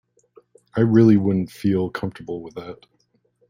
[0.75, 2.87] I really wouldn't feel comfortable with that.